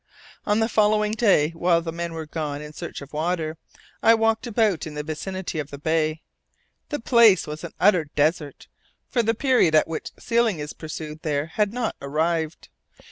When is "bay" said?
5.77-6.23